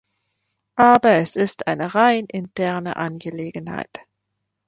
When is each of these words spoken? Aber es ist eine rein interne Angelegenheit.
Aber 0.77 1.11
es 1.17 1.35
ist 1.35 1.67
eine 1.67 1.93
rein 1.93 2.25
interne 2.25 2.95
Angelegenheit. 2.95 3.99